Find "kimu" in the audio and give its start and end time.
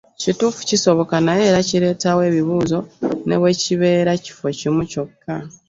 4.59-4.83